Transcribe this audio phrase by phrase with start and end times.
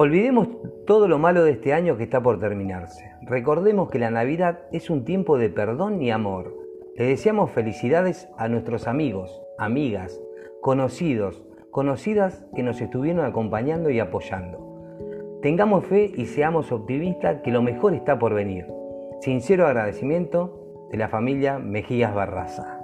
[0.00, 0.46] Olvidemos
[0.86, 3.10] todo lo malo de este año que está por terminarse.
[3.22, 6.56] Recordemos que la Navidad es un tiempo de perdón y amor.
[6.94, 10.20] Le deseamos felicidades a nuestros amigos, amigas,
[10.60, 11.42] conocidos,
[11.72, 15.40] conocidas que nos estuvieron acompañando y apoyando.
[15.42, 18.68] Tengamos fe y seamos optimistas que lo mejor está por venir.
[19.20, 22.77] Sincero agradecimiento de la familia Mejías Barraza.